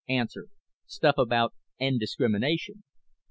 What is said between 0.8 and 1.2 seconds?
Stuff